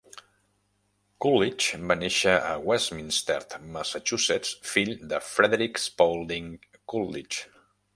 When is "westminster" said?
2.71-3.37